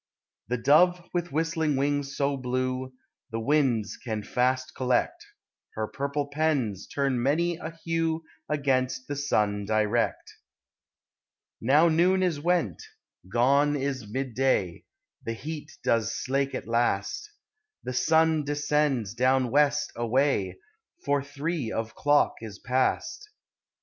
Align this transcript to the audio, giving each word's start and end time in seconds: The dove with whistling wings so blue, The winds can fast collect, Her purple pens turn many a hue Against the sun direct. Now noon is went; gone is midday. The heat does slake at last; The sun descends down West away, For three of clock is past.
The 0.47 0.57
dove 0.57 0.99
with 1.13 1.31
whistling 1.31 1.75
wings 1.75 2.17
so 2.17 2.35
blue, 2.35 2.91
The 3.29 3.39
winds 3.39 3.97
can 3.97 4.23
fast 4.23 4.73
collect, 4.73 5.23
Her 5.75 5.85
purple 5.85 6.25
pens 6.27 6.87
turn 6.87 7.21
many 7.21 7.57
a 7.57 7.69
hue 7.85 8.23
Against 8.49 9.07
the 9.07 9.15
sun 9.15 9.63
direct. 9.63 10.33
Now 11.61 11.87
noon 11.87 12.23
is 12.23 12.39
went; 12.39 12.81
gone 13.31 13.75
is 13.75 14.07
midday. 14.07 14.85
The 15.23 15.33
heat 15.33 15.69
does 15.83 16.15
slake 16.19 16.55
at 16.55 16.67
last; 16.67 17.29
The 17.83 17.93
sun 17.93 18.43
descends 18.43 19.13
down 19.13 19.51
West 19.51 19.91
away, 19.95 20.57
For 21.05 21.21
three 21.21 21.71
of 21.71 21.93
clock 21.93 22.37
is 22.41 22.57
past. 22.57 23.29